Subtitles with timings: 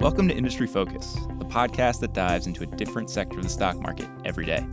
[0.00, 3.76] Welcome to Industry Focus, the podcast that dives into a different sector of the stock
[3.76, 4.64] market every day.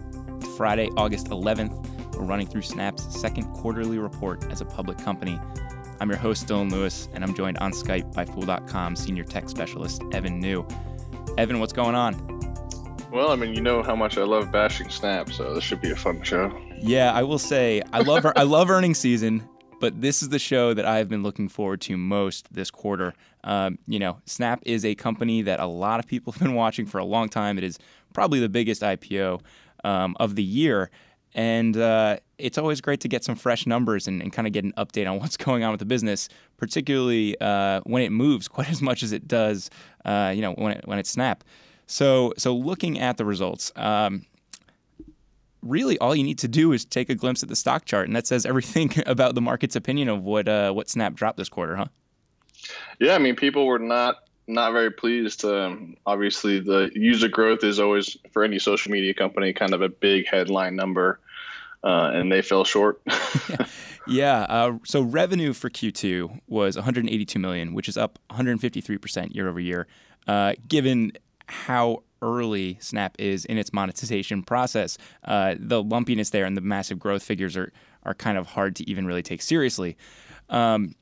[0.42, 2.16] It's Friday, August 11th.
[2.16, 5.40] We're running through Snap's second quarterly report as a public company.
[6.02, 10.04] I'm your host, Dylan Lewis, and I'm joined on Skype by Fool.com senior tech specialist,
[10.12, 10.68] Evan Niu.
[11.38, 12.16] Evan, what's going on?
[13.10, 15.92] Well, I mean, you know how much I love bashing Snap, so this should be
[15.92, 16.52] a fun show.
[16.80, 19.48] Yeah, I will say I love I love earning season,
[19.84, 23.14] but this is the show that I've been looking forward to most this quarter.
[23.44, 26.86] Um, you know, Snap is a company that a lot of people have been watching
[26.86, 27.58] for a long time.
[27.58, 27.78] It is
[28.14, 29.42] probably the biggest IPO
[29.84, 30.90] um, of the year.
[31.36, 34.64] And uh, it's always great to get some fresh numbers and, and kind of get
[34.64, 38.70] an update on what's going on with the business, particularly uh, when it moves quite
[38.70, 39.70] as much as it does,
[40.06, 41.44] uh, you know, when it, when it's Snap.
[41.88, 44.26] So, so looking at the results, um,
[45.64, 48.16] really all you need to do is take a glimpse at the stock chart, and
[48.16, 51.76] that says everything about the market's opinion of what uh, what Snap dropped this quarter,
[51.76, 51.86] huh?
[53.00, 54.18] Yeah, I mean, people were not
[54.48, 55.46] not very pleased.
[55.46, 59.90] Um, obviously, the user growth is always for any social media company kind of a
[59.90, 61.20] big headline number,
[61.84, 63.02] uh, and they fell short.
[64.08, 64.42] yeah.
[64.50, 69.60] Uh, so revenue for Q2 was 182 million, which is up 153 percent year over
[69.60, 69.88] year.
[70.28, 71.12] Uh, given
[71.48, 74.98] how early Snap is in its monetization process.
[75.26, 77.72] Uh, the lumpiness there and the massive growth figures are
[78.06, 79.96] are kind of hard to even really take seriously.
[80.50, 80.96] Um,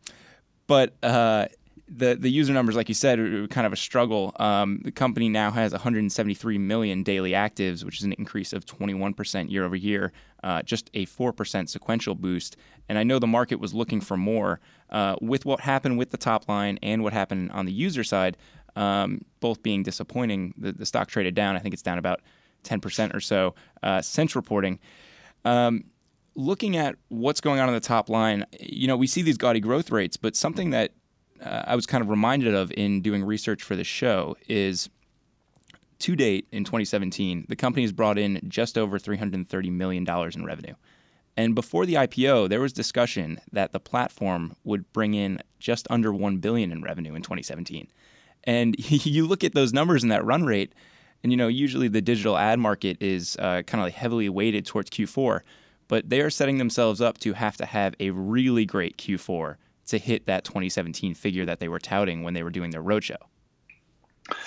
[0.67, 1.47] but uh,
[1.93, 4.33] the the user numbers, like you said, are kind of a struggle.
[4.39, 9.51] Um, the company now has 173 million daily actives, which is an increase of 21%
[9.51, 10.13] year over year,
[10.43, 12.55] uh, just a 4% sequential boost.
[12.87, 14.59] And I know the market was looking for more.
[14.89, 18.37] Uh, with what happened with the top line and what happened on the user side,
[18.75, 20.53] um, both being disappointing.
[20.57, 21.55] The, the, stock traded down.
[21.55, 22.21] I think it's down about
[22.63, 24.79] 10% or so uh, since reporting.
[25.45, 25.85] Um,
[26.35, 29.59] looking at what's going on in the top line, you know, we see these gaudy
[29.59, 30.91] growth rates, but something that
[31.43, 34.89] uh, I was kind of reminded of in doing research for the show is
[35.99, 40.73] to date in 2017, the company has brought in just over $330 million in revenue.
[41.37, 46.11] And before the IPO, there was discussion that the platform would bring in just under
[46.11, 47.87] 1 billion in revenue in 2017.
[48.43, 50.73] And you look at those numbers and that run rate,
[51.23, 54.65] and you know usually the digital ad market is uh, kind of like heavily weighted
[54.65, 55.41] towards Q4,
[55.87, 59.55] but they are setting themselves up to have to have a really great Q4
[59.87, 63.17] to hit that 2017 figure that they were touting when they were doing their roadshow.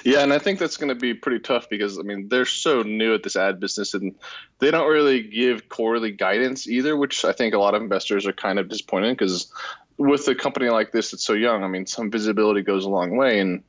[0.05, 2.82] Yeah, and I think that's going to be pretty tough because I mean they're so
[2.82, 4.15] new at this ad business and
[4.59, 8.32] they don't really give quarterly guidance either, which I think a lot of investors are
[8.32, 9.53] kind of disappointed because
[9.97, 13.16] with a company like this that's so young, I mean some visibility goes a long
[13.16, 13.62] way and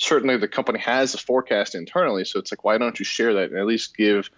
[0.00, 2.24] certainly the company has a forecast internally.
[2.24, 4.30] So it's like, why don't you share that and at least give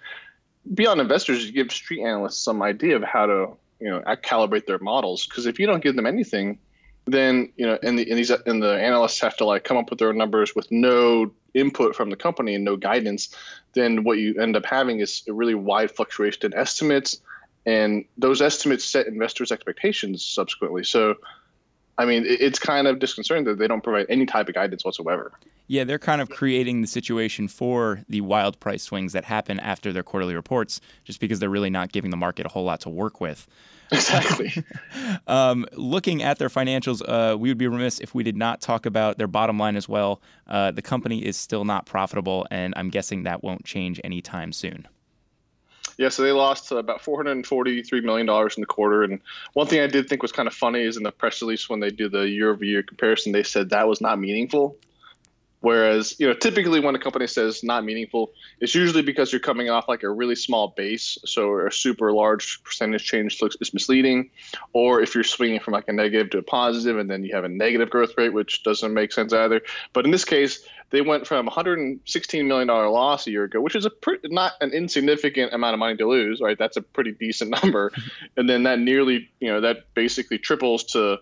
[0.74, 5.24] beyond investors, give street analysts some idea of how to you know calibrate their models.
[5.26, 6.58] Because if you don't give them anything,
[7.04, 9.88] then you know and the and these and the analysts have to like come up
[9.88, 13.34] with their own numbers with no input from the company and no guidance.
[13.74, 17.20] Then what you end up having is a really wide fluctuation in estimates,
[17.66, 20.82] and those estimates set investors' expectations subsequently.
[20.82, 21.16] So
[21.98, 25.32] I mean, it's kind of disconcerting that they don't provide any type of guidance whatsoever.
[25.66, 29.92] Yeah, they're kind of creating the situation for the wild price swings that happen after
[29.92, 32.90] their quarterly reports, just because they're really not giving the market a whole lot to
[32.90, 33.46] work with.
[33.92, 34.50] Exactly.
[35.26, 38.86] um, looking at their financials, uh, we would be remiss if we did not talk
[38.86, 40.22] about their bottom line as well.
[40.46, 44.88] Uh, the company is still not profitable, and I'm guessing that won't change anytime soon.
[45.98, 49.02] Yeah, so they lost about $443 million in the quarter.
[49.02, 49.20] And
[49.52, 51.80] one thing I did think was kind of funny is in the press release when
[51.80, 54.76] they do the year over year comparison, they said that was not meaningful.
[55.62, 59.70] Whereas, you know, typically when a company says not meaningful, it's usually because you're coming
[59.70, 61.16] off like a really small base.
[61.24, 64.30] So a super large percentage change looks is misleading.
[64.72, 67.44] Or if you're swinging from like a negative to a positive and then you have
[67.44, 69.62] a negative growth rate, which doesn't make sense either.
[69.92, 73.76] But in this case, they went from 116 million dollar loss a year ago, which
[73.76, 76.58] is a pretty, not an insignificant amount of money to lose, right?
[76.58, 77.92] That's a pretty decent number,
[78.36, 81.18] and then that nearly, you know, that basically triples to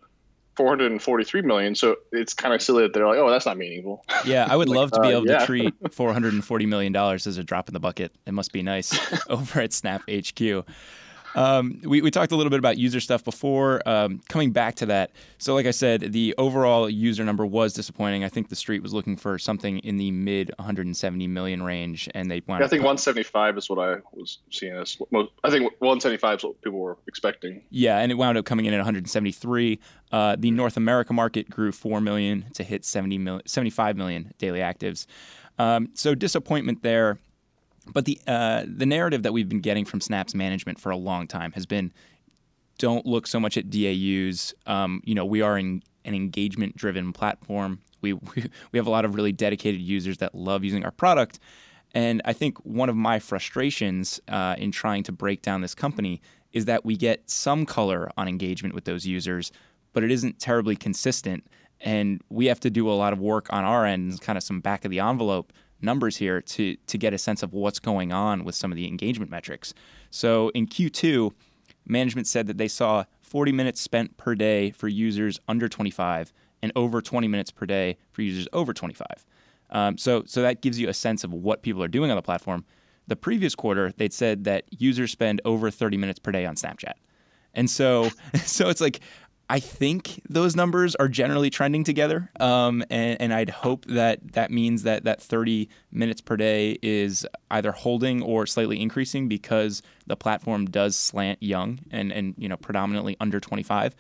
[0.61, 1.75] 443 million.
[1.75, 4.05] So it's kind of silly that they're like, oh, that's not meaningful.
[4.27, 5.39] Yeah, I would like, love to be uh, able yeah.
[5.39, 8.13] to treat 440 million dollars as a drop in the bucket.
[8.27, 8.95] It must be nice
[9.31, 10.67] over at Snap HQ.
[11.35, 13.87] Um, we, we talked a little bit about user stuff before.
[13.89, 18.25] Um, coming back to that, so like I said, the overall user number was disappointing.
[18.25, 22.31] I think the street was looking for something in the mid 170 million range, and
[22.31, 22.61] they went.
[22.61, 24.97] Yeah, I think 175 is what I was seeing as.
[25.11, 27.63] Most, I think 175 is what people were expecting.
[27.71, 29.79] Yeah, and it wound up coming in at 173.
[30.13, 34.61] Uh, the North America market grew 4 million to hit 70 mil- 75 million daily
[34.61, 35.07] actives.
[35.59, 37.19] Um, so disappointment there.
[37.87, 41.27] But the uh, the narrative that we've been getting from Snap's management for a long
[41.27, 41.93] time has been,
[42.79, 44.55] don't look so much at DAUs.
[44.67, 47.81] Um, you know, we are in an engagement driven platform.
[48.01, 51.39] We, we we have a lot of really dedicated users that love using our product.
[51.93, 56.23] And I think one of my frustrations uh, in trying to break down this company
[56.53, 59.51] is that we get some color on engagement with those users,
[59.93, 61.45] but it isn't terribly consistent.
[61.81, 64.61] And we have to do a lot of work on our end, kind of some
[64.61, 68.45] back of the envelope numbers here to to get a sense of what's going on
[68.45, 69.75] with some of the engagement metrics.
[70.11, 71.33] So in Q2,
[71.87, 76.33] management said that they saw 40 minutes spent per day for users under 25
[76.63, 79.07] and over 20 minutes per day for users over 25.
[79.71, 82.23] Um, so so that gives you a sense of what people are doing on the
[82.23, 82.65] platform.
[83.07, 86.95] The previous quarter, they'd said that users spend over 30 minutes per day on Snapchat.
[87.55, 88.11] And so
[88.45, 89.01] so it's like
[89.51, 94.53] I think those numbers are generally trending together, um, and, and, I'd hope that that
[94.53, 100.15] means that that 30 minutes per day is either holding or slightly increasing because the
[100.15, 103.97] platform does slant young and and you know predominantly under 25.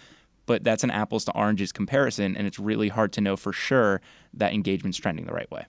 [0.46, 4.00] But that's an apples to oranges comparison, and it's really hard to know for sure
[4.34, 5.66] that engagement's trending the right way.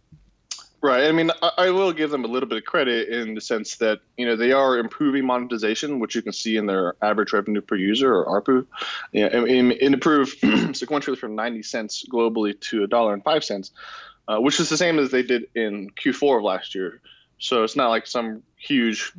[0.83, 1.06] Right.
[1.06, 3.75] I mean, I, I, will give them a little bit of credit in the sense
[3.78, 7.62] that you know they are improving monetization, which you can see in their average revenue
[7.62, 8.66] per user or ARPU.
[9.12, 13.72] Yeah, it, it improved sequentially from 90 cents globally to a dollar and five cents,
[14.28, 17.00] uh, which is the same as they did in Q4 of last year.
[17.38, 19.13] So it's not like some huge,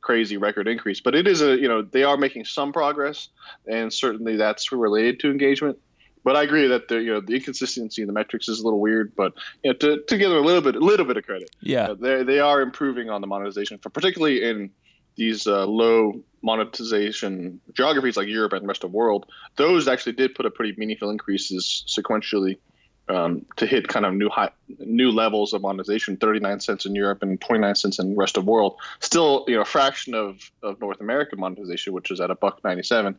[0.00, 3.28] crazy record increase, but it is a you know they are making some progress,
[3.66, 5.78] and certainly that's related to engagement
[6.24, 8.80] but I agree that the you know the inconsistency in the metrics is a little
[8.80, 9.14] weird.
[9.16, 11.50] But you know, to, to give them a little bit a little bit of credit,
[11.60, 14.70] yeah, uh, they they are improving on the monetization, for particularly in
[15.16, 19.26] these uh, low monetization geographies like Europe and the rest of the world.
[19.56, 22.58] Those actually did put a pretty meaningful increases sequentially.
[23.10, 24.50] Um, to hit kind of new high,
[24.80, 28.44] new levels of monetization, 39 cents in Europe and 29 cents in the rest of
[28.44, 28.76] the world.
[29.00, 32.62] Still, you know, a fraction of, of North American monetization, which is at a buck
[32.62, 33.16] 97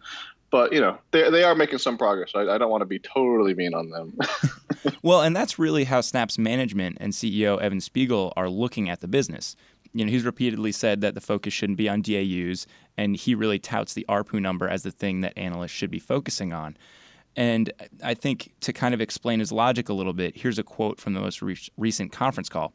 [0.52, 2.32] but you know they, they are making some progress.
[2.36, 4.18] I, I don't want to be totally mean on them.
[5.04, 9.08] well, and that's really how Snap's management and CEO Evan Spiegel are looking at the
[9.08, 9.56] business.
[9.94, 12.68] You know, he's repeatedly said that the focus shouldn't be on DAUs,
[12.98, 16.54] and he really touts the ARPU number as the thing that analysts should be focusing
[16.54, 16.78] on.
[17.36, 17.72] And
[18.04, 21.14] I think to kind of explain his logic a little bit, here's a quote from
[21.14, 22.74] the most re- recent conference call.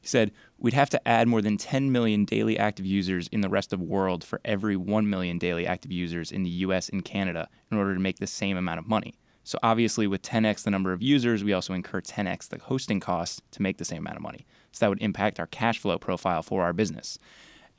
[0.00, 0.32] He said,
[0.64, 3.80] We'd have to add more than 10 million daily active users in the rest of
[3.80, 7.76] the world for every 1 million daily active users in the US and Canada in
[7.76, 9.12] order to make the same amount of money.
[9.42, 13.42] So, obviously, with 10x the number of users, we also incur 10x the hosting costs
[13.50, 14.46] to make the same amount of money.
[14.72, 17.18] So, that would impact our cash flow profile for our business.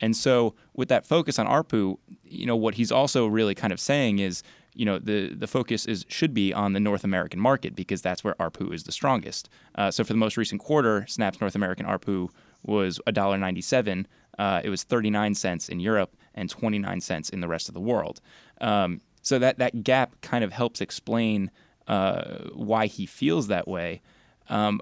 [0.00, 3.80] And so, with that focus on ARPU, you know, what he's also really kind of
[3.80, 4.44] saying is
[4.76, 8.22] you know the the focus is should be on the North American market because that's
[8.22, 9.48] where ARPU is the strongest.
[9.74, 12.28] Uh, so for the most recent quarter, Snap's North American ARPU
[12.62, 14.06] was $1.97.
[14.38, 17.80] Uh, it was 39 cents in Europe and 29 cents in the rest of the
[17.80, 18.20] world.
[18.60, 21.50] Um, so that that gap kind of helps explain
[21.88, 24.02] uh, why he feels that way.
[24.48, 24.80] Um,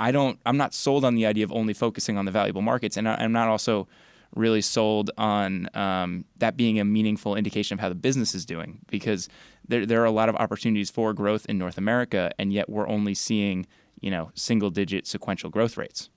[0.00, 0.38] I don't.
[0.46, 3.22] I'm not sold on the idea of only focusing on the valuable markets, and I,
[3.22, 3.88] am not also
[4.34, 8.78] really sold on um, that being a meaningful indication of how the business is doing
[8.90, 9.28] because
[9.66, 12.88] there, there are a lot of opportunities for growth in North America, and yet we're
[12.88, 13.66] only seeing
[14.00, 16.10] you know single digit sequential growth rates.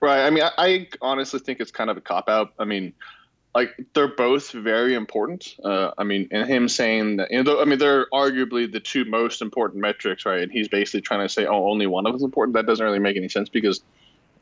[0.00, 0.26] Right.
[0.26, 2.52] I mean, I, I honestly think it's kind of a cop out.
[2.58, 2.92] I mean,
[3.54, 5.56] like they're both very important.
[5.64, 9.04] Uh, I mean, and him saying that, you know, I mean, they're arguably the two
[9.04, 10.42] most important metrics, right?
[10.42, 12.54] And he's basically trying to say, oh, only one of them is important.
[12.54, 13.82] That doesn't really make any sense because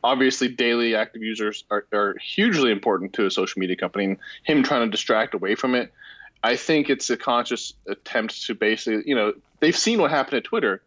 [0.06, 4.62] obviously daily active users are, are hugely important to a social media company and him
[4.62, 5.92] trying to distract away from it
[6.44, 10.44] i think it's a conscious attempt to basically you know they've seen what happened at
[10.44, 10.80] twitter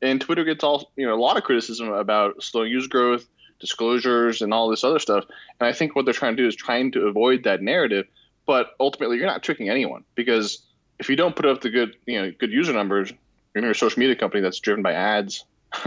[0.00, 3.26] and twitter gets all you know a lot of criticism about slow user growth
[3.58, 5.24] disclosures and all this other stuff
[5.60, 8.06] and i think what they're trying to do is trying to avoid that narrative
[8.46, 10.66] but ultimately you're not tricking anyone because
[10.98, 13.12] if you don't put up the good you know good user numbers
[13.54, 15.44] you're a social media company that's driven by ads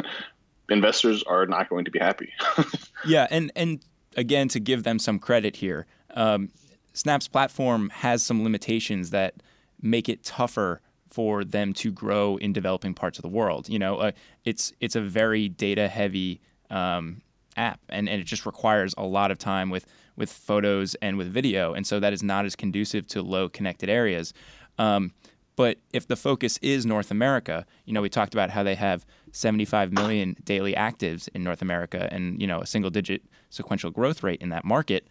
[0.70, 2.32] investors are not going to be happy.
[3.06, 3.84] yeah, and and
[4.16, 5.86] again to give them some credit here,
[6.16, 6.50] um,
[6.94, 9.36] Snap's platform has some limitations that
[9.82, 13.68] make it tougher for them to grow in developing parts of the world.
[13.70, 14.12] You know, uh,
[14.46, 17.22] it's it's a very data heavy um,
[17.60, 19.86] app, and, and it just requires a lot of time with
[20.16, 23.90] with photos and with video, and so that is not as conducive to low connected
[23.90, 24.34] areas.
[24.78, 25.14] Um,
[25.60, 29.06] but if the focus is North America, you know, we talked about how they have
[29.34, 34.24] 75 million daily actives in North America and, you know, a single digit sequential growth
[34.24, 35.10] rate in that market.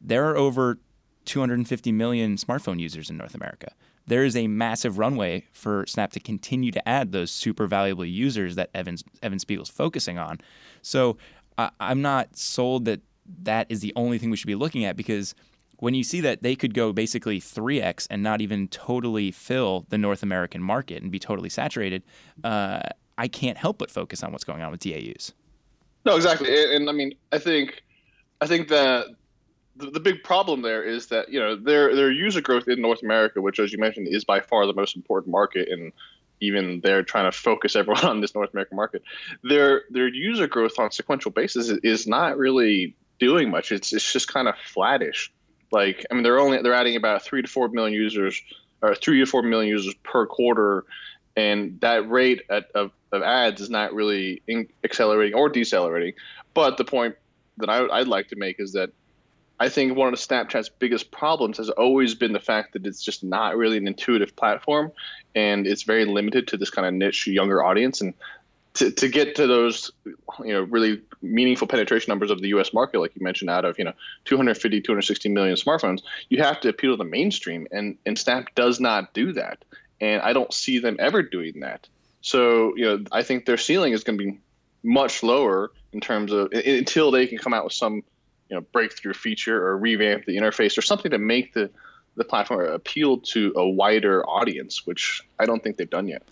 [0.00, 0.78] There are over
[1.24, 3.72] 250 million smartphone users in North America.
[4.06, 8.54] There is a massive runway for Snap to continue to add those super valuable users
[8.54, 10.38] that Evans, Evan Spiegel's focusing on.
[10.80, 11.16] So
[11.58, 13.00] I, I'm not sold that
[13.42, 15.34] that is the only thing we should be looking at because–
[15.80, 19.98] when you see that they could go basically 3x and not even totally fill the
[19.98, 22.02] North American market and be totally saturated,
[22.44, 22.80] uh,
[23.16, 25.32] I can't help but focus on what's going on with DAUs.
[26.04, 27.82] No, exactly, and, and I mean, I think,
[28.40, 29.06] I think that
[29.76, 33.02] the, the big problem there is that you know their their user growth in North
[33.02, 35.92] America, which, as you mentioned, is by far the most important market, and
[36.40, 39.02] even they're trying to focus everyone on this North American market.
[39.42, 43.72] Their their user growth on sequential basis is, not really doing much.
[43.72, 45.32] It's it's just kind of flattish.
[45.70, 48.40] Like I mean, they're only they're adding about three to four million users
[48.80, 50.84] or three to four million users per quarter,
[51.36, 54.42] and that rate at, of of ads is not really
[54.84, 56.14] accelerating or decelerating.
[56.54, 57.16] But the point
[57.58, 58.90] that I, I'd like to make is that
[59.60, 63.24] I think one of Snapchat's biggest problems has always been the fact that it's just
[63.24, 64.92] not really an intuitive platform,
[65.34, 68.00] and it's very limited to this kind of niche younger audience.
[68.00, 68.14] And
[68.74, 69.90] to, to get to those,
[70.44, 72.72] you know, really meaningful penetration numbers of the U.S.
[72.72, 73.94] market, like you mentioned, out of you know
[74.26, 78.78] 250, 260 million smartphones, you have to appeal to the mainstream, and and Snap does
[78.78, 79.64] not do that,
[80.00, 81.88] and I don't see them ever doing that.
[82.20, 84.38] So you know, I think their ceiling is going to be
[84.84, 88.04] much lower in terms of until they can come out with some
[88.48, 91.70] you know breakthrough feature or revamp the interface or something to make the
[92.16, 96.22] the platform appeal to a wider audience, which I don't think they've done yet.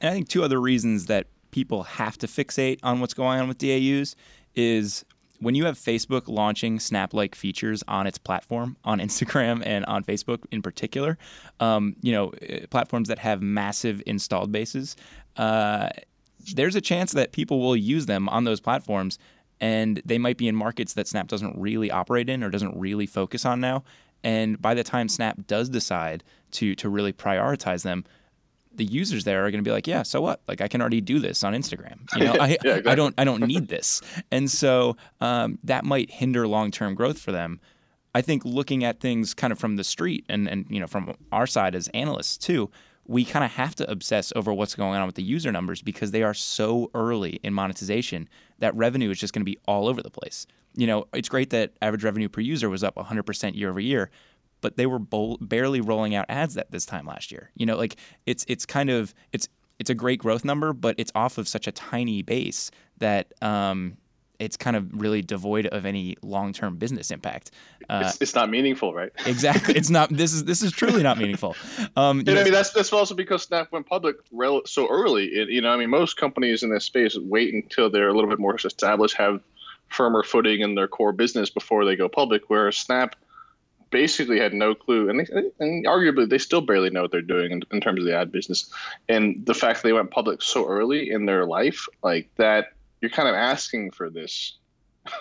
[0.00, 3.48] And I think two other reasons that people have to fixate on what's going on
[3.48, 4.16] with DAUs
[4.54, 5.04] is
[5.40, 10.04] when you have Facebook launching Snap like features on its platform, on Instagram and on
[10.04, 11.16] Facebook in particular,
[11.60, 14.96] um, you know, eh, platforms that have massive installed bases,
[15.36, 15.88] uh,
[16.54, 19.18] there's a chance that people will use them on those platforms
[19.60, 23.06] and they might be in markets that Snap doesn't really operate in or doesn't really
[23.06, 23.84] focus on now.
[24.24, 28.04] And by the time Snap does decide to to really prioritize them,
[28.74, 30.40] the users there are going to be like, yeah, so what?
[30.48, 31.98] Like I can already do this on Instagram.
[32.16, 32.92] You know, I, yeah, exactly.
[32.92, 34.00] I don't I don't need this,
[34.30, 37.60] and so um, that might hinder long term growth for them.
[38.14, 41.14] I think looking at things kind of from the street and and you know from
[41.30, 42.70] our side as analysts too,
[43.08, 46.10] we kind of have to obsess over what's going on with the user numbers because
[46.10, 50.02] they are so early in monetization that revenue is just going to be all over
[50.02, 50.46] the place.
[50.76, 54.10] You know, it's great that average revenue per user was up 100% year over year,
[54.60, 54.98] but they were
[55.40, 57.50] barely rolling out ads this time last year.
[57.56, 57.96] You know, like
[58.26, 59.48] it's it's kind of it's
[59.78, 63.96] it's a great growth number, but it's off of such a tiny base that um,
[64.38, 67.50] it's kind of really devoid of any long-term business impact.
[67.88, 69.10] Uh, it's, it's, not meaningful, right?
[69.26, 69.74] exactly.
[69.74, 70.10] It's not.
[70.10, 71.56] This is this is truly not meaningful.
[71.96, 75.26] Um, and I mean, that's that's also because Snap went public rel- so early.
[75.26, 78.28] It, you know, I mean, most companies in this space wait until they're a little
[78.30, 79.40] bit more established, have
[79.88, 82.42] firmer footing in their core business before they go public.
[82.48, 83.16] Whereas Snap
[83.90, 85.26] basically had no clue, and, they,
[85.58, 88.30] and arguably they still barely know what they're doing in, in terms of the ad
[88.30, 88.70] business.
[89.08, 93.10] And the fact that they went public so early in their life, like that you're
[93.10, 94.58] kind of asking for this.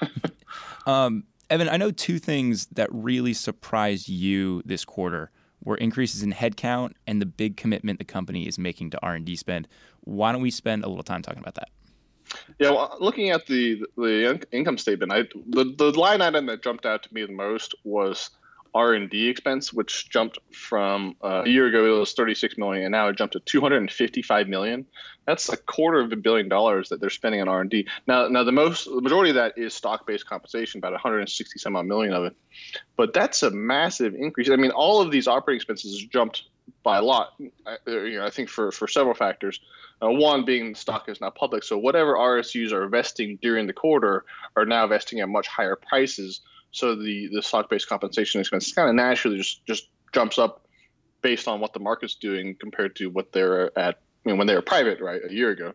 [0.85, 5.31] um, Evan, I know two things that really surprised you this quarter
[5.63, 9.67] were increases in headcount and the big commitment the company is making to R&D spend.
[10.01, 11.69] Why don't we spend a little time talking about that?
[12.59, 16.85] Yeah, well, looking at the the income statement, I the, the line item that jumped
[16.85, 18.31] out to me the most was
[18.77, 23.07] R&D expense, which jumped from uh, a year ago it was 36 million, and now
[23.07, 24.85] it jumped to 255 million.
[25.25, 27.87] That's a quarter of a billion dollars that they're spending on R&D.
[28.05, 32.13] Now, now the most, the majority of that is stock-based compensation, about 160 some million
[32.13, 32.35] of it.
[32.95, 34.51] But that's a massive increase.
[34.51, 36.43] I mean, all of these operating expenses jumped
[36.83, 37.33] by a lot.
[37.65, 39.59] I, you know, I think for for several factors.
[39.99, 43.73] Uh, one being the stock is now public, so whatever RSUs are vesting during the
[43.73, 46.41] quarter are now vesting at much higher prices
[46.77, 50.67] so the the stock based compensation expense kind of naturally just just jumps up
[51.21, 54.55] based on what the market's doing compared to what they're at I mean, when they
[54.55, 55.73] were private right a year ago.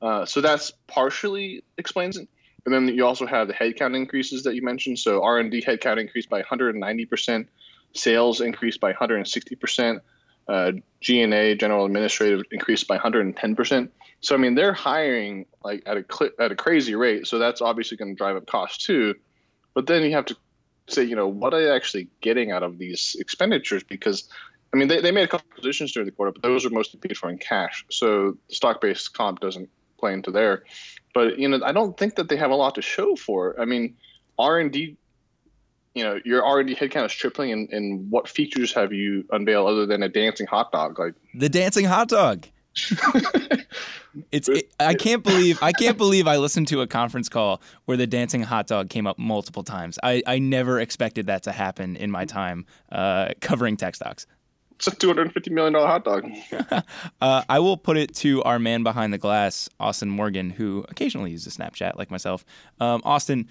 [0.00, 2.28] Uh, so that's partially explains it.
[2.64, 4.98] And then you also have the headcount increases that you mentioned.
[4.98, 7.48] So R and D headcount increased by 190 percent,
[7.94, 10.02] sales increased by 160 percent,
[10.48, 13.92] uh, G and A general administrative increased by 110 percent.
[14.20, 17.26] So I mean they're hiring like at a clip at a crazy rate.
[17.26, 19.14] So that's obviously going to drive up costs too.
[19.74, 20.36] But then you have to
[20.88, 23.82] say, you know, what are they actually getting out of these expenditures?
[23.82, 24.28] Because,
[24.72, 27.00] I mean, they, they made a couple positions during the quarter, but those are mostly
[27.00, 27.84] paid for in cash.
[27.90, 30.64] So the stock based comp doesn't play into there.
[31.14, 33.60] But, you know, I don't think that they have a lot to show for.
[33.60, 33.96] I mean,
[34.38, 34.96] R&D
[35.94, 39.86] you know your R&D headcount is tripling and, and what features have you unveiled other
[39.86, 42.46] than a dancing hot dog like the dancing hot dog
[44.32, 47.96] it's it, I can't believe I can't believe I listened to a conference call where
[47.96, 49.98] the dancing hot dog came up multiple times.
[50.02, 54.26] I, I never expected that to happen in my time uh, covering tech stocks.
[54.76, 56.30] It's a two hundred and fifty million dollar hot dog.
[57.20, 61.30] uh, I will put it to our man behind the glass, Austin Morgan, who occasionally
[61.30, 62.44] uses Snapchat like myself.
[62.80, 63.48] Um, Austin,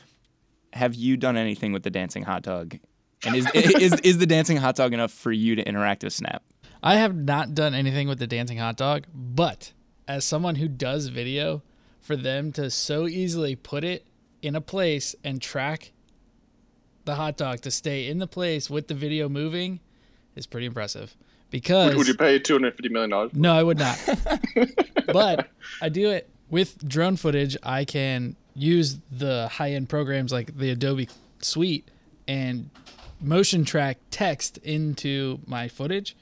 [0.74, 2.78] have you done anything with the dancing hot dog?
[3.24, 6.44] And is, is is the dancing hot dog enough for you to interact with Snap?
[6.84, 9.72] I have not done anything with the dancing hot dog, but
[10.08, 11.62] as someone who does video,
[12.00, 14.08] for them to so easily put it
[14.42, 15.92] in a place and track
[17.06, 19.80] the hot dog to stay in the place with the video moving
[20.36, 21.16] is pretty impressive.
[21.52, 23.34] Because would, you pay two hundred fifty million dollars?
[23.34, 24.00] No, I would not.
[25.08, 25.50] but
[25.82, 27.58] I do it with drone footage.
[27.62, 31.10] I can use the high end programs like the Adobe
[31.40, 31.90] Suite
[32.28, 32.70] and
[33.20, 36.16] motion track text into my footage.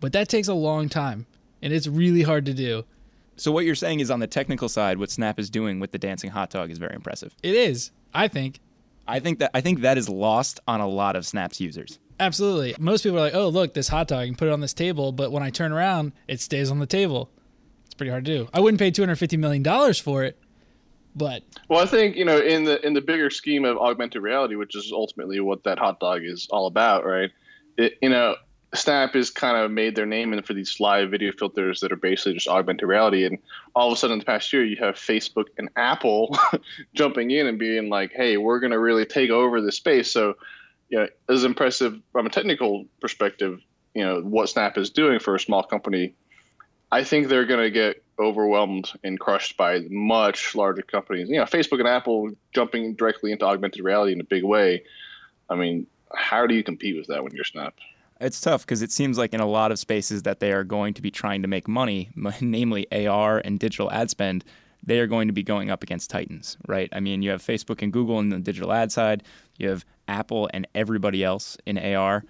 [0.00, 1.26] But that takes a long time
[1.62, 2.84] and it's really hard to do.
[3.36, 5.98] So what you're saying is on the technical side, what Snap is doing with the
[5.98, 7.34] dancing hot dog is very impressive.
[7.42, 8.60] It is, I think.
[9.06, 11.98] I think that I think that is lost on a lot of Snap's users.
[12.20, 12.74] Absolutely.
[12.78, 14.74] Most people are like, "Oh, look, this hot dog, I can put it on this
[14.74, 17.30] table," but when I turn around, it stays on the table.
[17.86, 18.48] It's pretty hard to do.
[18.52, 20.36] I wouldn't pay 250 million dollars for it,
[21.16, 24.56] but well, I think you know in the in the bigger scheme of augmented reality,
[24.56, 27.30] which is ultimately what that hot dog is all about, right?
[27.78, 28.34] It, you know,
[28.74, 31.96] Snap has kind of made their name in for these live video filters that are
[31.96, 33.24] basically just augmented reality.
[33.24, 33.38] And
[33.74, 36.36] all of a sudden, in the past year, you have Facebook and Apple
[36.94, 40.34] jumping in and being like, "Hey, we're going to really take over this space." So,
[40.90, 43.60] you know, as impressive from a technical perspective,
[43.94, 46.14] you know what Snap is doing for a small company.
[46.92, 51.28] I think they're going to get overwhelmed and crushed by much larger companies.
[51.28, 54.84] You know, Facebook and Apple jumping directly into augmented reality in a big way.
[55.48, 57.74] I mean, how do you compete with that when you're Snap?
[58.20, 60.94] It's tough because it seems like in a lot of spaces that they are going
[60.94, 62.10] to be trying to make money,
[62.40, 64.44] namely AR and digital ad spend,
[64.84, 66.88] they are going to be going up against titans, right?
[66.92, 69.22] I mean, you have Facebook and Google in the digital ad side,
[69.56, 72.24] you have Apple and everybody else in AR.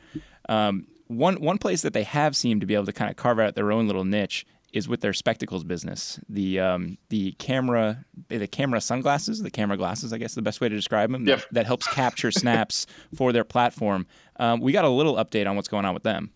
[0.49, 3.39] Um, one one place that they have seemed to be able to kind of carve
[3.39, 6.21] out their own little niche is with their spectacles business.
[6.29, 10.69] The um, the camera the camera sunglasses, the camera glasses, I guess the best way
[10.69, 11.27] to describe them.
[11.27, 11.39] Yep.
[11.39, 14.07] That, that helps capture snaps for their platform.
[14.37, 16.31] Um, we got a little update on what's going on with them.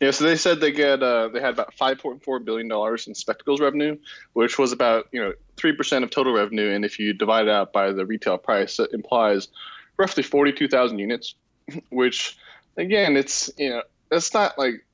[0.00, 3.06] Yeah, so they said they get uh, they had about five point four billion dollars
[3.06, 3.96] in spectacles revenue,
[4.32, 7.50] which was about you know three percent of total revenue, and if you divide it
[7.50, 9.48] out by the retail price, it implies
[9.96, 11.34] roughly forty two thousand units,
[11.90, 12.36] which
[12.76, 14.84] again, it's you know that's not like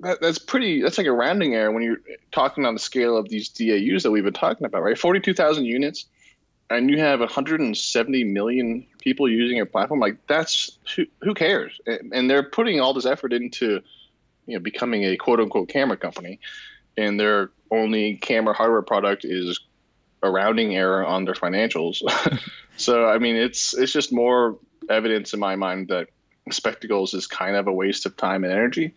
[0.00, 2.00] that, that's pretty that's like a rounding error when you're
[2.32, 4.98] talking on the scale of these DAUs that we've been talking about, right?
[4.98, 6.06] Forty two thousand units
[6.70, 11.80] and you have 170 million people using your platform, like that's who, who cares?
[11.86, 13.80] And, and, they're putting all this effort into,
[14.46, 16.40] you know, becoming a quote unquote camera company,
[16.96, 19.60] and their only camera hardware product is
[20.22, 22.02] a rounding error on their financials.
[22.76, 24.58] so I mean, it's it's just more
[24.90, 26.08] evidence in my mind that
[26.50, 28.94] spectacles is kind of a waste of time and energy,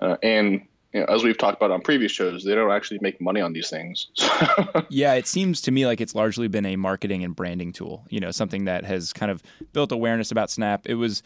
[0.00, 3.20] uh, and you know, as we've talked about on previous shows, they don't actually make
[3.20, 4.08] money on these things.
[4.88, 8.04] yeah, it seems to me like it's largely been a marketing and branding tool.
[8.10, 10.86] You know, something that has kind of built awareness about Snap.
[10.86, 11.22] It was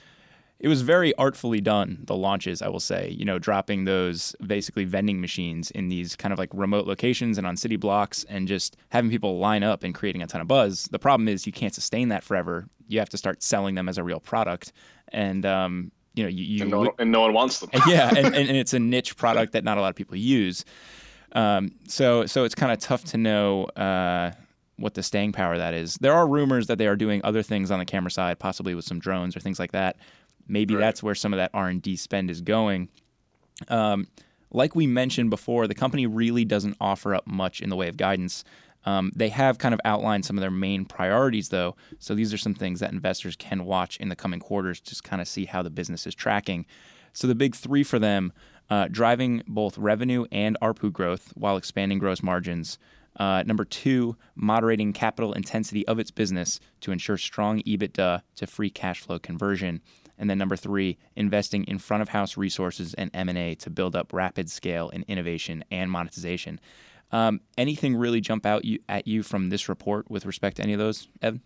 [0.61, 4.85] it was very artfully done the launches i will say you know dropping those basically
[4.85, 8.77] vending machines in these kind of like remote locations and on city blocks and just
[8.91, 11.75] having people line up and creating a ton of buzz the problem is you can't
[11.75, 14.73] sustain that forever you have to start selling them as a real product
[15.09, 17.71] and um, you know, you, you and, no one, and, no one, wants them.
[17.87, 20.65] yeah, and, and, and, it's a niche product that not a lot of people use.
[21.33, 24.33] Um, so so it's kind of tough to know uh,
[24.77, 25.97] what the staying power that is.
[25.97, 28.85] There are rumors that they are doing other things on the camera side, possibly with
[28.85, 29.97] some drones or things like that.
[30.47, 30.81] Maybe right.
[30.81, 32.89] that's where some of that R and D spend is going.
[33.69, 34.09] Um,
[34.51, 37.97] like we mentioned before, the company really doesn't offer up much in the way of
[37.97, 38.45] guidance.
[38.87, 41.77] Um, they have kind of outlined some of their main priorities, though.
[41.99, 45.23] So these are some things that investors can watch in the coming quarters to kind
[45.23, 46.67] of see how the business is tracking.
[47.13, 48.33] So the big three for them
[48.71, 52.79] uh, driving both revenue and ARPU growth while expanding gross margins.
[53.17, 58.71] Uh, number two, moderating capital intensity of its business to ensure strong EBITDA to free
[58.71, 59.81] cash flow conversion.
[60.19, 64.13] And then number three, investing in front of house resources and M&A to build up
[64.13, 66.61] rapid scale in innovation and monetization.
[67.15, 70.73] Um, anything really jump out you, at you from this report with respect to any
[70.73, 71.41] of those, Evan?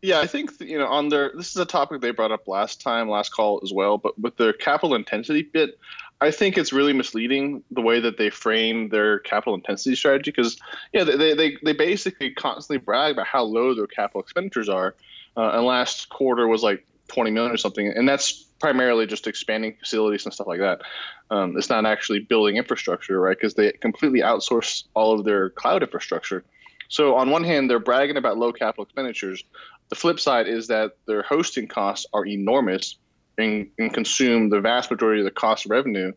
[0.00, 2.80] Yeah, I think you know on their this is a topic they brought up last
[2.80, 3.98] time, last call as well.
[3.98, 5.78] But with their capital intensity bit,
[6.22, 10.58] I think it's really misleading the way that they frame their capital intensity strategy because
[10.94, 14.94] yeah, they, they they basically constantly brag about how low their capital expenditures are,
[15.36, 19.76] uh, and last quarter was like 20 million or something, and that's primarily just expanding
[19.78, 20.82] facilities and stuff like that.
[21.30, 23.36] Um, it's not actually building infrastructure, right?
[23.36, 26.44] Because they completely outsource all of their cloud infrastructure.
[26.88, 29.42] So on one hand, they're bragging about low capital expenditures.
[29.88, 32.96] The flip side is that their hosting costs are enormous
[33.38, 36.12] and, and consume the vast majority of the cost of revenue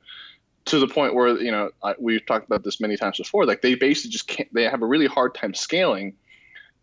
[0.66, 3.46] to the point where you know we've talked about this many times before.
[3.46, 4.54] Like they basically just can't.
[4.54, 6.14] They have a really hard time scaling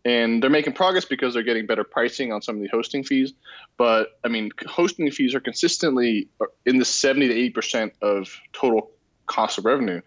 [0.05, 3.33] and they're making progress because they're getting better pricing on some of the hosting fees.
[3.75, 6.29] But I mean, hosting fees are consistently
[6.65, 8.91] in the 70 to 80 percent of total
[9.25, 10.01] cost of revenue,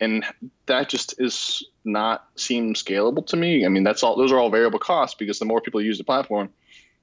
[0.00, 0.24] and
[0.66, 3.64] that just is not seem scalable to me.
[3.64, 6.04] I mean, that's all; those are all variable costs because the more people use the
[6.04, 6.50] platform,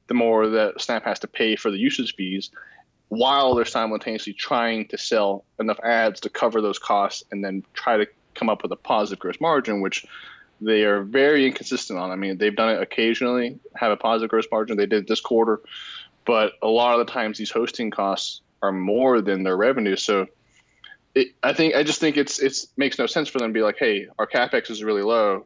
[0.07, 2.51] the more that Snap has to pay for the usage fees,
[3.07, 7.95] while they're simultaneously trying to sell enough ads to cover those costs and then try
[7.95, 10.05] to come up with a positive gross margin, which
[10.61, 12.11] they are very inconsistent on.
[12.11, 14.77] I mean, they've done it occasionally, have a positive gross margin.
[14.77, 15.59] They did this quarter,
[16.25, 19.95] but a lot of the times these hosting costs are more than their revenue.
[19.95, 20.27] So
[21.15, 23.63] it, I think I just think it's it's makes no sense for them to be
[23.63, 25.45] like, hey, our capex is really low,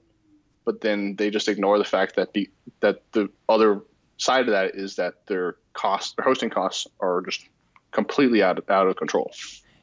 [0.66, 2.50] but then they just ignore the fact that the
[2.82, 3.82] that the other
[4.18, 7.48] side of that is that their costs, their hosting costs, are just
[7.92, 9.32] completely out of, out of control.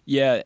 [0.04, 0.42] Yeah,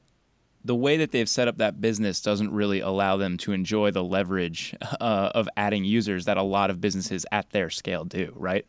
[0.66, 4.02] the way that they've set up that business doesn't really allow them to enjoy the
[4.02, 8.66] leverage uh, of adding users that a lot of businesses at their scale do, right?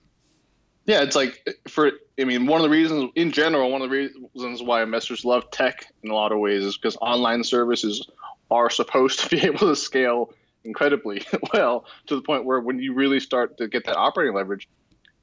[0.86, 4.10] Yeah, it's like for I mean, one of the reasons in general, one of the
[4.36, 8.07] reasons why investors love tech in a lot of ways is because online services
[8.49, 10.33] are supposed to be able to scale
[10.63, 14.69] incredibly well to the point where when you really start to get that operating leverage,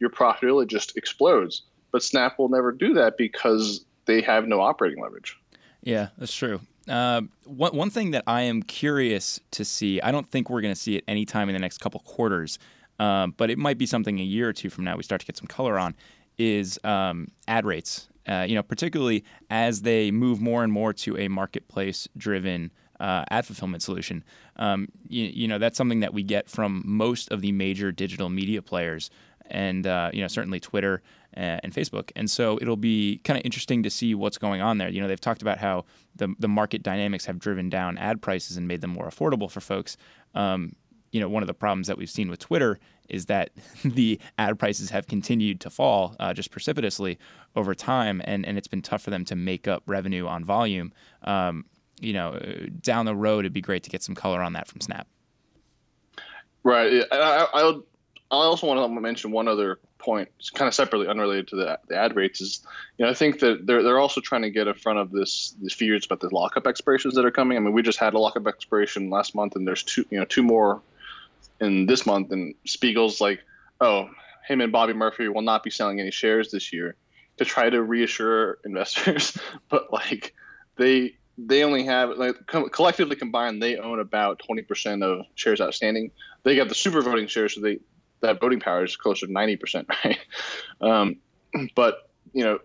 [0.01, 1.63] your profitability just explodes.
[1.93, 5.39] But Snap will never do that because they have no operating leverage.
[5.85, 6.61] Yeah, that's true.
[6.89, 10.75] Uh, one one thing that I am curious to see, I don't think we're going
[10.75, 12.59] to see it anytime in the next couple quarters,
[12.99, 15.27] um, but it might be something a year or two from now we start to
[15.27, 15.95] get some color on,
[16.39, 18.09] is um, ad rates.
[18.27, 23.45] Uh, you know, particularly as they move more and more to a marketplace-driven uh, ad
[23.45, 24.25] fulfillment solution.
[24.57, 28.31] Um, you, you, know, that's something that we get from most of the major digital
[28.31, 29.11] media players,
[29.51, 31.03] and uh, you know, certainly Twitter
[31.37, 32.11] and Facebook.
[32.17, 34.89] And so it'll be kind of interesting to see what's going on there.
[34.89, 35.85] You know, they've talked about how
[36.17, 39.61] the the market dynamics have driven down ad prices and made them more affordable for
[39.61, 39.97] folks.
[40.35, 40.75] Um,
[41.13, 43.51] you know, one of the problems that we've seen with Twitter is that
[43.85, 47.19] the ad prices have continued to fall uh, just precipitously
[47.57, 50.93] over time, and, and it's been tough for them to make up revenue on volume.
[51.23, 51.65] Um,
[52.01, 52.41] you know,
[52.81, 55.07] down the road, it'd be great to get some color on that from Snap.
[56.65, 57.05] Right.
[57.13, 57.81] I, I,
[58.41, 61.97] I also want to mention one other point, kind of separately, unrelated to the, the
[61.97, 62.67] ad rates, is
[62.99, 65.55] you know I think that they're they're also trying to get in front of this
[65.61, 67.57] these fears about the lockup expirations that are coming.
[67.57, 70.25] I mean, we just had a lockup expiration last month, and there's two you know
[70.25, 70.83] two more
[71.61, 73.41] in this month, and Spiegel's like,
[73.81, 74.11] oh,
[74.47, 76.97] him and Bobby Murphy will not be selling any shares this year
[77.39, 79.37] to try to reassure investors,
[79.69, 80.35] but like
[80.77, 86.13] they they only have like collectively combined they own about 20% of shares outstanding
[86.45, 87.81] they got the super voting shares so they
[88.21, 90.19] that voting power is closer to 90%, right?
[90.81, 91.17] Um,
[91.75, 92.59] but, you know,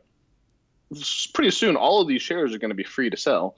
[1.34, 3.56] pretty soon all of these shares are going to be free to sell.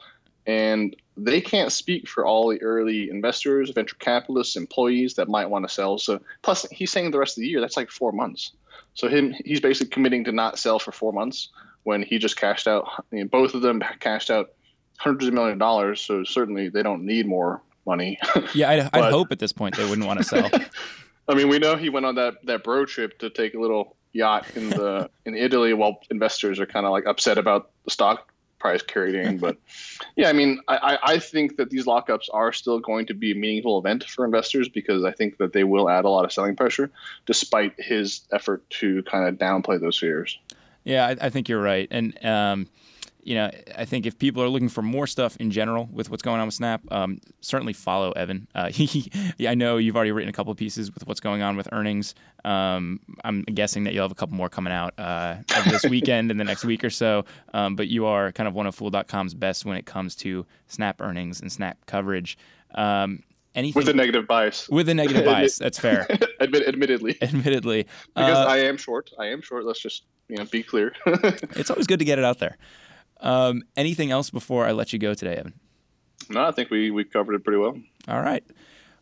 [0.48, 5.68] And they can't speak for all the early investors, venture capitalists, employees that might want
[5.68, 5.98] to sell.
[6.00, 8.54] So, plus, he's saying the rest of the year, that's like four months.
[8.96, 11.50] So, him, he's basically committing to not sell for four months
[11.84, 12.88] when he just cashed out.
[12.98, 14.52] I mean, both of them cashed out
[14.98, 16.02] hundreds of million dollars.
[16.02, 18.18] So, certainly they don't need more money.
[18.56, 20.50] yeah, I'd, I'd hope at this point they wouldn't want to sell.
[21.32, 23.96] I mean, we know he went on that that bro trip to take a little
[24.12, 28.32] yacht in the in Italy while investors are kind of like upset about the stock
[28.60, 29.38] price carrying.
[29.38, 29.58] But
[30.18, 33.36] yeah, I mean, I, I think that these lockups are still going to be a
[33.36, 36.56] meaningful event for investors because I think that they will add a lot of selling
[36.56, 36.92] pressure,
[37.26, 40.38] despite his effort to kind of downplay those fears.
[40.84, 42.26] Yeah, I, I think you're right, and.
[42.26, 42.68] Um,
[43.24, 46.24] you know, I think if people are looking for more stuff in general with what's
[46.24, 48.48] going on with Snap, um, certainly follow Evan.
[48.56, 49.12] Uh, he,
[49.48, 52.16] I know you've already written a couple of pieces with what's going on with earnings.
[52.44, 56.40] Um, I'm guessing that you'll have a couple more coming out uh, this weekend and
[56.40, 57.26] the next week or so.
[57.54, 61.02] Um, but you are kind of one of Fool.com's best when it comes to Snap
[61.02, 62.38] earnings and Snap coverage.
[62.74, 64.68] Um, anything with a negative bias.
[64.70, 66.08] With a negative bias, that's fair.
[66.40, 67.18] Admit, admittedly.
[67.22, 69.12] Admittedly, because uh, I am short.
[69.20, 69.66] I am short.
[69.66, 70.94] Let's just you know be clear.
[71.06, 72.58] it's always good to get it out there.
[73.22, 75.54] Um, anything else before I let you go today, Evan?
[76.30, 77.78] No, I think we, we covered it pretty well.
[78.08, 78.44] All right.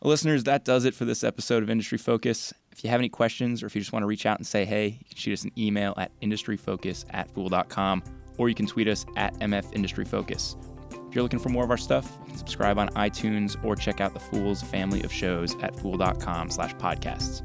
[0.02, 2.54] Well, listeners, that does it for this episode of Industry Focus.
[2.72, 4.64] If you have any questions or if you just want to reach out and say
[4.64, 8.04] hey, you can shoot us an email at industryfocus at fool.com
[8.38, 10.56] or you can tweet us at MF Industry Focus.
[11.10, 14.00] If you're looking for more of our stuff, you can subscribe on iTunes or check
[14.00, 17.42] out the Fool's family of shows at fool.com slash podcasts.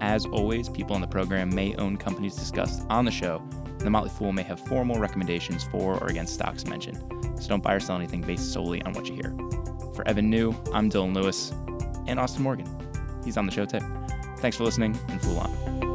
[0.00, 3.46] As always, people on the program may own companies discussed on the show,
[3.82, 6.98] the Motley Fool may have formal recommendations for or against stocks mentioned,
[7.40, 9.34] so don't buy or sell anything based solely on what you hear.
[9.94, 11.52] For Evan Niu, I'm Dylan Lewis,
[12.06, 12.66] and Austin Morgan.
[13.24, 13.80] He's on the show too.
[14.38, 15.91] Thanks for listening, and Fool on.